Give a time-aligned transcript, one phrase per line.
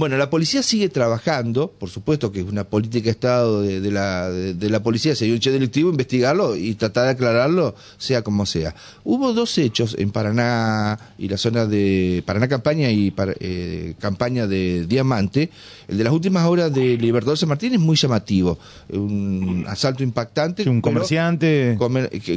[0.00, 4.30] Bueno, la policía sigue trabajando, por supuesto que es una política de Estado de, la,
[4.30, 8.46] de, la policía, si hay un hecho delictivo, investigarlo y tratar de aclararlo, sea como
[8.46, 8.74] sea.
[9.04, 14.86] Hubo dos hechos en Paraná y la zona de Paraná Campaña y eh, Campaña de
[14.86, 15.50] Diamante.
[15.86, 18.58] El de las últimas horas de Libertador San Martín es muy llamativo.
[18.88, 20.66] Un asalto impactante.
[20.66, 21.76] un comerciante.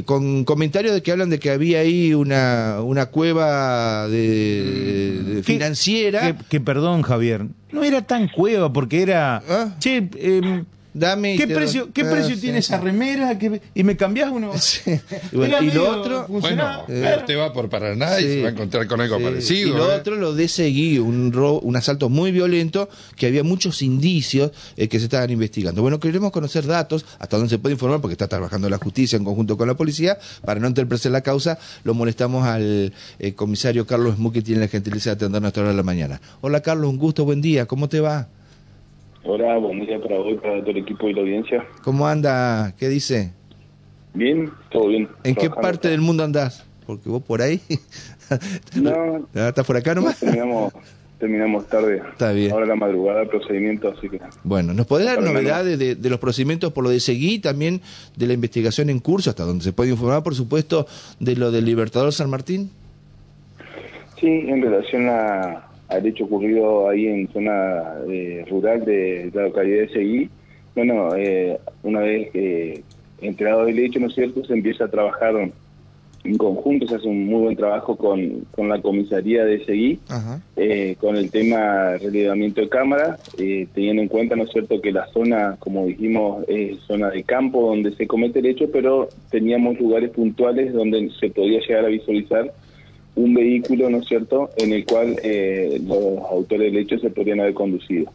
[0.04, 6.36] Con, comentarios de que hablan de que había ahí una, una cueva de, financiera.
[6.36, 9.42] que, perdón, Javier, no era tan cueva porque era...
[9.48, 9.76] ¿Ah?
[9.78, 13.36] Che, eh, Dame ¿Qué precio, ¿qué ah, precio tiene esa remera?
[13.74, 14.52] ¿Y me cambiás uno?
[15.32, 16.26] y lo otro.
[16.28, 19.70] Bueno, eh, usted va por Paraná y se va a encontrar con algo parecido.
[19.70, 19.96] Y lo ¿eh?
[19.96, 25.00] otro, lo de seguir, un, un asalto muy violento, que había muchos indicios eh, que
[25.00, 25.82] se estaban investigando.
[25.82, 29.24] Bueno, queremos conocer datos, hasta donde se puede informar, porque está trabajando la justicia en
[29.24, 32.92] conjunto con la policía, para no interpretar la causa, lo molestamos al
[33.34, 36.20] comisario Carlos Smu, que tiene la gentileza de atender nuestra hora de la mañana.
[36.40, 38.28] Hola Carlos, un gusto, buen día, ¿cómo te va?
[39.26, 41.64] Hola, buen día para vos, para todo el equipo y la audiencia.
[41.82, 42.74] ¿Cómo anda?
[42.78, 43.32] ¿Qué dice?
[44.12, 45.08] Bien, todo bien.
[45.24, 46.66] ¿En qué parte del mundo andás?
[46.86, 47.58] Porque vos por ahí.
[48.82, 49.26] no.
[49.34, 50.20] ¿Estás por acá nomás?
[50.20, 50.74] terminamos,
[51.18, 52.02] terminamos tarde.
[52.12, 52.52] Está bien.
[52.52, 54.20] Ahora la madrugada, procedimiento, así que.
[54.42, 57.80] Bueno, ¿nos podés dar novedades de, los procedimientos por lo de seguir también
[58.16, 60.86] de la investigación en curso, hasta donde se puede informar, por supuesto,
[61.18, 62.70] de lo del Libertador San Martín?
[64.20, 69.82] Sí, en relación a al hecho ocurrido ahí en zona eh, rural de, la localidad
[69.82, 70.30] de Seguí.
[70.74, 72.82] Bueno, eh, una vez que
[73.20, 75.34] enterado del hecho, ¿no es cierto?, se empieza a trabajar
[76.24, 80.00] en conjunto, se hace un muy buen trabajo con, con la comisaría de Seguí,
[80.56, 85.06] eh, con el tema relevamiento de cámaras, teniendo en cuenta, ¿no es cierto?, que la
[85.08, 90.10] zona, como dijimos, es zona de campo donde se comete el hecho, pero teníamos lugares
[90.10, 92.52] puntuales donde se podía llegar a visualizar
[93.16, 97.40] un vehículo, ¿no es cierto?, en el cual eh, los autores del hecho se podrían
[97.40, 98.10] haber conducido.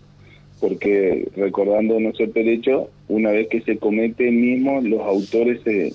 [0.59, 5.02] Porque recordando, ¿no es cierto?, el hecho, una vez que se comete el mismo, los
[5.02, 5.94] autores se,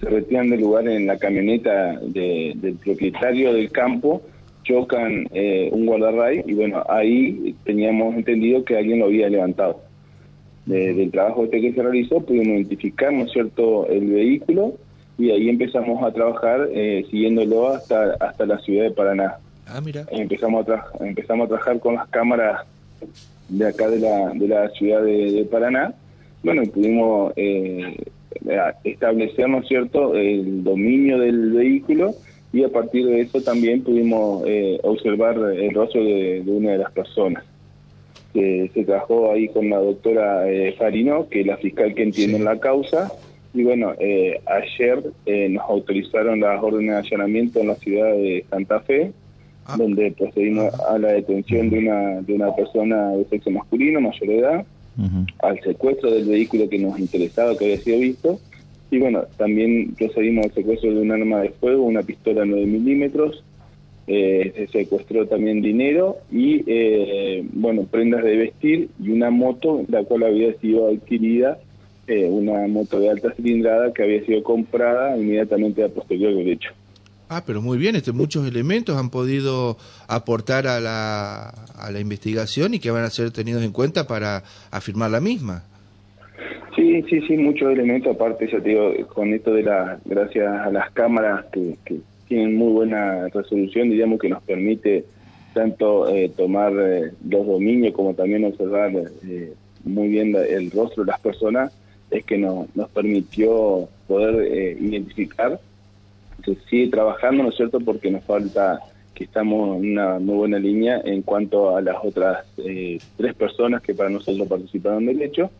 [0.00, 4.22] se retiran del lugar en la camioneta del propietario del campo,
[4.64, 9.80] chocan eh, un guardarray y bueno, ahí teníamos entendido que alguien lo había levantado.
[10.66, 14.74] del trabajo este que se realizó pudimos identificar, ¿no es cierto?, el vehículo
[15.18, 19.36] y ahí empezamos a trabajar eh, siguiéndolo hasta hasta la ciudad de Paraná.
[19.66, 20.06] Ah, mira.
[20.10, 22.66] Empezamos a empezamos a trabajar con las cámaras
[23.48, 25.94] de acá de la de la ciudad de, Paraná.
[26.42, 27.96] Bueno, pudimos eh,
[28.84, 32.14] establecer, ¿no es cierto?, el dominio del vehículo
[32.52, 36.92] y a partir de eso también pudimos eh, observar el rostro de, una de las
[36.92, 37.44] personas.
[38.32, 42.38] que se trabajó ahí con la doctora eh, Farino, que es la fiscal que entiende
[42.38, 43.12] la causa,
[43.54, 48.44] y bueno, eh, ayer eh, nos autorizaron las órdenes de allanamiento en la ciudad de
[48.50, 49.12] Santa Fe,
[49.66, 49.76] ah.
[49.78, 54.38] donde procedimos a la detención de una, de una persona de sexo masculino, mayor de
[54.38, 54.66] edad,
[55.42, 58.40] al secuestro del vehículo que nos interesaba, que había sido visto,
[58.90, 63.44] y bueno, también procedimos al secuestro de un arma de fuego, una pistola 9 milímetros,
[64.06, 70.04] eh, se secuestró también dinero y, eh, bueno, prendas de vestir y una moto, la
[70.04, 71.58] cual había sido adquirida
[72.08, 76.70] eh, una moto de alta cilindrada que había sido comprada inmediatamente a posterior del hecho.
[77.28, 82.74] Ah, pero muy bien, este, muchos elementos han podido aportar a la, a la investigación
[82.74, 85.64] y que van a ser tenidos en cuenta para afirmar la misma.
[86.76, 90.70] Sí, sí, sí, muchos elementos, aparte, ya te digo, con esto de la, gracias a
[90.70, 91.76] las cámaras que,
[92.28, 95.04] tienen muy buena resolución, digamos que nos permite
[95.54, 98.90] tanto eh, tomar eh, los dominios como también observar
[99.84, 101.72] muy bien el rostro de las personas
[102.10, 105.60] es que nos permitió poder eh, identificar.
[106.44, 108.80] Se sigue trabajando, ¿no es cierto?, porque nos falta
[109.14, 113.82] que estamos en una muy buena línea en cuanto a las otras eh, tres personas
[113.82, 115.50] que para nosotros participaron del hecho.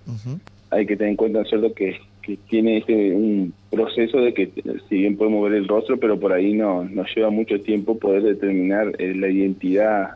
[0.70, 4.34] Hay que tener en cuenta, ¿no es cierto?, que, que tiene este, un proceso de
[4.34, 4.50] que
[4.88, 8.22] si bien podemos ver el rostro, pero por ahí no nos lleva mucho tiempo poder
[8.22, 10.10] determinar eh, la identidad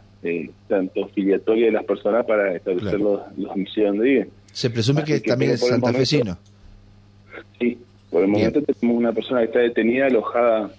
[0.69, 4.29] tanto filiatoria de las personas para establecer los, los domicilios donde viven.
[4.53, 6.39] Se presume que, también es santafesino.
[7.59, 7.79] Sí,
[8.11, 10.71] por el momento tenemos una persona que está detenida, alojada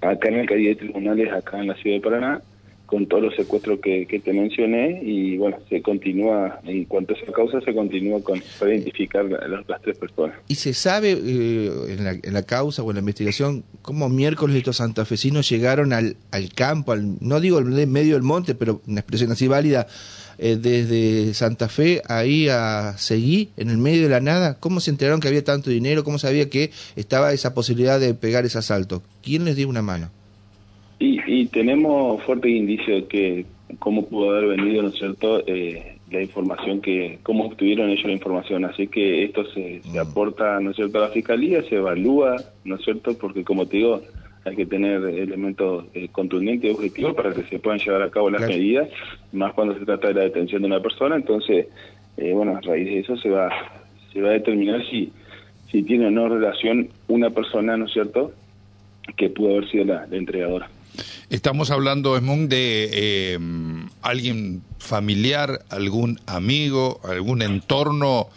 [0.00, 2.42] acá en el calle de tribunales, acá en la ciudad de Paraná,
[2.86, 7.32] con todos los secuestros que, te mencioné y bueno, se continúa, en cuanto a esa
[7.32, 10.36] causa, se continúa con, para identificar las, las tres personas.
[10.48, 14.56] ¿Y se sabe eh, en, la, en, la, causa o en la investigación cómo miércoles
[14.56, 19.00] estos santafesinos llegaron al, al campo, al, no digo en medio del monte, pero una
[19.00, 19.86] expresión así válida,
[20.38, 24.58] eh, desde Santa Fe ahí a Seguí, en el medio de la nada?
[24.58, 26.04] ¿Cómo se enteraron que había tanto dinero?
[26.04, 29.02] ¿Cómo sabía que estaba esa posibilidad de pegar ese asalto?
[29.22, 30.10] ¿Quién les dio una mano?
[31.38, 33.44] Y, tenemos fuertes indicios que
[33.78, 38.12] cómo pudo haber venido, ¿no es cierto?, eh, la información que, cómo obtuvieron ellos la
[38.12, 38.64] información.
[38.64, 39.98] Así que esto se, se mm.
[39.98, 43.78] aporta, ¿no es cierto?, a la Fiscalía, se evalúa, ¿no es cierto?, porque como te
[43.78, 44.02] digo,
[44.46, 48.30] hay que tener elementos eh, contundentes y objetivos para que se puedan llevar a cabo
[48.30, 48.88] las medidas,
[49.32, 51.16] más cuando se trata de la detención de una persona.
[51.16, 51.66] Entonces,
[52.16, 53.50] eh, bueno, a raíz de eso se va,
[54.12, 55.12] se va a determinar si,
[55.70, 58.32] si tiene o no relación una persona, ¿no es cierto?,
[59.16, 60.68] que pudo haber sido la, entregadora.
[61.30, 63.38] Estamos hablando, Esmond, de eh,
[64.02, 68.28] alguien familiar, algún amigo, algún entorno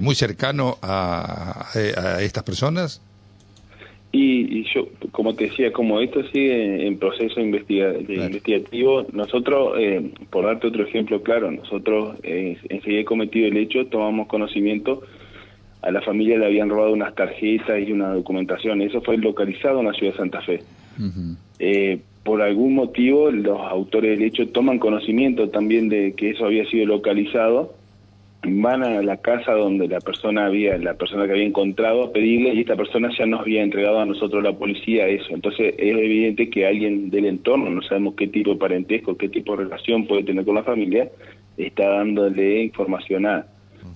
[0.00, 3.00] muy cercano a, a estas personas.
[4.14, 10.66] Y, yo, como te decía, como esto sigue en proceso investigativo, nosotros, eh, por darte
[10.66, 15.02] otro ejemplo claro, nosotros eh, enseguida cometido el hecho, tomamos conocimiento,
[15.80, 19.86] a la familia le habían robado unas tarjetas y una documentación, eso fue localizado en
[19.86, 20.60] la ciudad de Santa Fe.
[21.58, 26.64] Eh, por algún motivo los autores del hecho toman conocimiento también de que eso había
[26.66, 27.74] sido localizado
[28.44, 32.54] van a la casa donde la persona había, la persona que había encontrado a pedirle
[32.54, 35.28] y esta persona ya nos había entregado a nosotros la policía eso.
[35.30, 39.56] Entonces es evidente que alguien del entorno, no sabemos qué tipo de parentesco, qué tipo
[39.56, 41.08] de relación puede tener con la familia,
[41.56, 43.46] está dándole información a,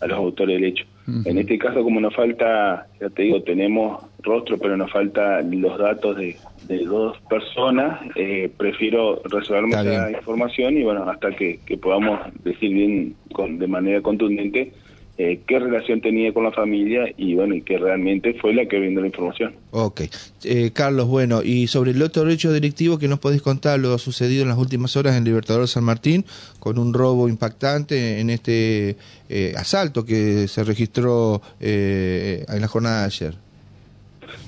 [0.01, 0.85] a los autores del hecho.
[1.25, 5.79] En este caso, como nos falta, ya te digo, tenemos rostro, pero nos falta los
[5.79, 6.37] datos de,
[6.69, 12.75] de dos personas, eh, prefiero reservarme esa información y bueno, hasta que, que podamos decir
[12.75, 14.73] bien con, de manera contundente
[15.19, 18.79] eh, qué relación tenía con la familia y bueno, y que realmente fue la que
[18.79, 19.55] brindó la información.
[19.71, 20.03] Ok.
[20.45, 24.43] Eh, Carlos, bueno, y sobre el otro hecho delictivo que nos podés contar lo sucedido
[24.43, 26.27] en las últimas horas en Libertador San Martín
[26.59, 28.97] con un robo impactante en este
[29.31, 33.46] eh, asalto que se registró en la jornada de ayer.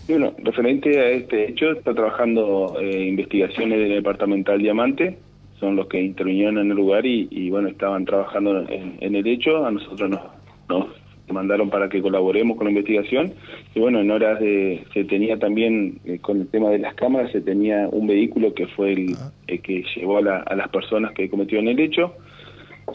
[0.09, 5.19] Bueno, referente a este hecho, está trabajando investigaciones del departamental Diamante,
[5.61, 9.67] son los que intervinieron en el lugar y, bueno, estaban trabajando en, en el hecho,
[9.67, 10.21] a nosotros nos
[10.69, 13.33] nos mandaron para que colaboremos con la investigación.
[13.75, 17.31] Y bueno en horas de se tenía también eh, con el tema de las cámaras
[17.33, 19.31] se tenía un vehículo que fue el, ah.
[19.47, 22.15] que llevó a, las personas que cometieron el hecho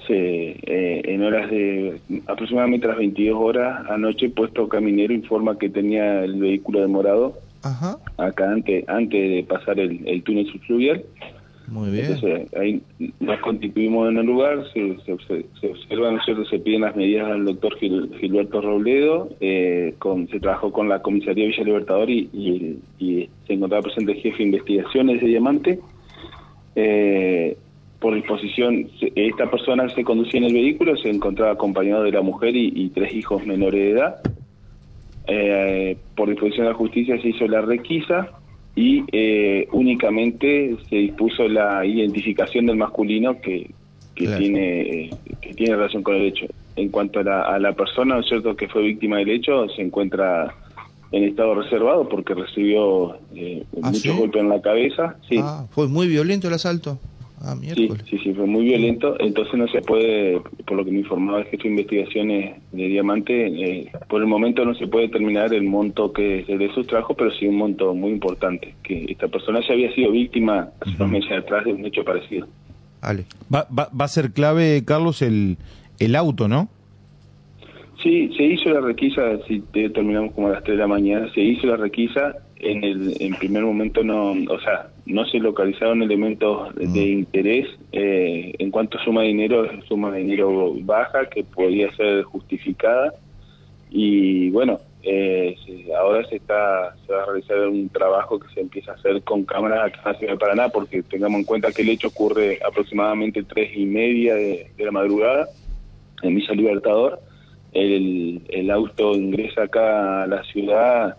[0.07, 6.24] se eh, en horas de aproximadamente las 22 horas anoche puesto caminero informa que tenía
[6.24, 7.38] el vehículo demorado
[8.18, 11.04] acá antes antes de pasar el, el túnel subfluvial
[11.68, 12.06] muy bien.
[12.06, 12.81] Entonces, ahí
[13.19, 17.78] nos constituimos en el lugar, se, se, observan, ¿no Se piden las medidas al doctor
[17.80, 22.30] Gilberto Robledo, eh, con, se trabajó con la comisaría Villa Libertador y,
[23.00, 25.80] y, se encontraba presente el jefe de investigaciones de Diamante.
[26.75, 27.57] Eh,
[28.03, 32.53] por disposición, esta persona se conducía en el vehículo, se encontraba acompañado de la mujer
[32.53, 34.15] y, tres hijos menores de edad.
[35.25, 38.29] Eh, por disposición de la justicia se hizo la requisa,
[38.75, 43.69] y eh, únicamente se dispuso la identificación del masculino que,
[44.15, 46.47] que tiene que tiene relación con el hecho.
[46.75, 49.69] En cuanto a la, a la persona, ¿no es cierto?, que fue víctima del hecho,
[49.69, 50.53] se encuentra
[51.13, 55.15] en estado reservado porque recibió eh, ¿Ah, muchos golpes en la cabeza.
[55.29, 55.38] Sí.
[55.39, 57.00] Ah, fue muy violento el asalto.
[57.45, 59.18] Ah, sí, sí, sí, fue muy violento.
[59.19, 63.48] Entonces no se puede, por lo que me informaba el jefe de investigaciones de Diamante,
[63.48, 67.31] eh, por el momento no se puede determinar el monto que se le sustrajo, pero
[67.31, 71.31] sí un monto muy importante, que esta persona ya había sido víctima hace unos meses
[71.34, 72.48] atrás de un hecho parecido.
[73.01, 73.25] Vale.
[73.54, 75.57] Va, va, va a ser clave, Carlos, el,
[76.00, 76.69] el auto, ¿no?
[78.01, 81.41] Sí, se hizo la requisa, si terminamos como a las 3 de la mañana, se
[81.41, 86.74] hizo la requisa, en el en primer momento no, o sea, no se localizaron elementos
[86.75, 86.98] de, mm.
[86.98, 92.24] interés eh, en cuanto a suma de dinero, suma de dinero baja que podía ser
[92.24, 93.13] justificada
[93.89, 95.55] y bueno, eh,
[96.00, 99.43] ahora se está se va a realizar un trabajo que se empieza a hacer con
[99.43, 102.60] cámaras acá en la ciudad de Paraná porque tengamos en cuenta que el hecho ocurre
[102.65, 105.48] aproximadamente tres y media de, la madrugada
[106.22, 107.20] en Villa Libertador
[107.74, 111.17] el, el auto ingresa acá a la ciudad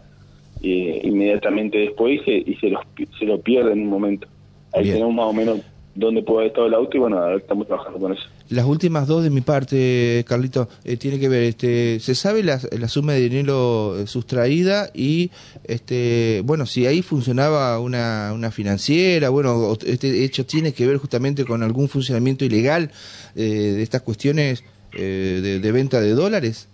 [0.63, 2.73] eh, inmediatamente después y, se,
[3.19, 4.27] se lo pierde en un momento.
[4.73, 5.61] Ahí tenemos más o menos
[5.95, 8.23] dónde puede haber estado el auto y bueno, ahora estamos trabajando con eso.
[8.51, 12.61] Las últimas dos de mi parte, Carlito, eh, tiene que ver, este, ¿se sabe la,
[12.79, 15.31] la suma de dinero eh, sustraída y,
[15.65, 21.45] este, bueno, si ahí funcionaba una, una financiera, bueno, este hecho tiene que ver justamente
[21.45, 22.91] con algún funcionamiento ilegal
[23.37, 26.69] eh, de estas cuestiones de, de, venta de dólares?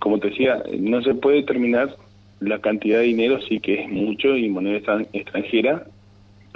[0.00, 1.94] como te decía, no se puede determinar
[2.42, 5.86] la cantidad de dinero sí que es mucho y moneda extranjera,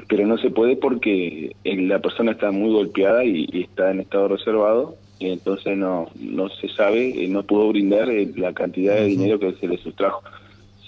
[0.09, 4.97] pero no se puede porque la persona está muy golpeada y, está en estado reservado
[5.19, 9.39] y entonces no no se sabe, eh, no pudo brindar eh, la cantidad de dinero
[9.39, 10.23] que se le sustrajo.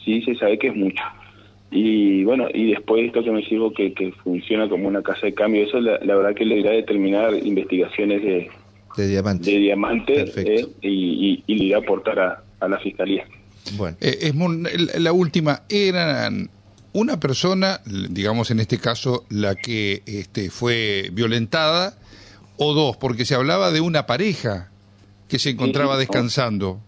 [0.05, 1.03] Sí se sabe que es mucho.
[1.71, 5.35] y bueno, y después esto que me sirvo que, que funciona como una casa de
[5.35, 8.51] cambio, eso la, verdad que le irá a determinar investigaciones de,
[8.97, 13.27] de diamante, de diamante eh, y, y, le irá a aportar a, a la fiscalía.
[13.77, 13.97] Bueno.
[14.01, 16.51] Eh, es la última, eran
[16.93, 21.99] una persona, digamos en este caso la que este, fue violentada,
[22.59, 24.69] o dos, porque se hablaba de una pareja
[25.29, 26.81] que se encontraba descansando.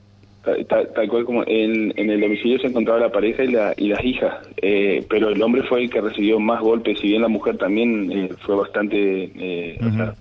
[0.43, 4.03] Tal, cual como en, en, el domicilio se encontraba la pareja y, la, y las
[4.03, 7.59] hijas, eh, pero el hombre fue el que recibió más golpes, si bien la mujer
[7.59, 9.79] también eh, fue bastante eh,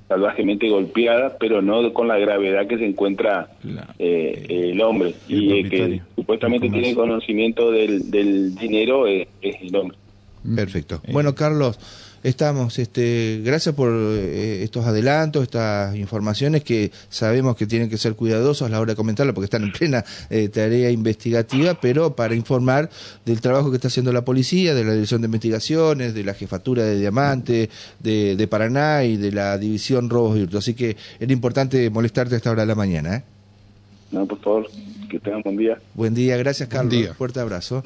[0.10, 3.48] salvajemente golpeada, pero no con la gravedad que se encuentra
[3.98, 9.98] el hombre, y que supuestamente tiene conocimiento del, del dinero es el hombre.
[10.56, 11.02] Perfecto.
[11.12, 11.80] Bueno, Carlos
[12.22, 12.78] estamos.
[12.78, 18.68] Este, gracias por eh, estos adelantos, estas informaciones que sabemos que tienen que ser cuidadosos
[18.68, 22.92] a la hora de comentarlo porque están en plena eh, tarea investigativa, pero para informar
[23.26, 26.84] del trabajo que está haciendo la policía, de la Dirección de Investigaciones, de la Jefatura
[26.84, 30.60] de Diamante, de, de Paraná y de la División Robos Hurtos.
[30.60, 33.16] Así que era importante molestarte a esta hora de la mañana.
[33.16, 33.24] ¿eh?
[34.12, 34.68] No, por favor,
[35.10, 35.78] que tengan buen día.
[35.94, 37.18] Buen día, gracias Carlos.
[37.18, 37.84] Fuerte abrazo.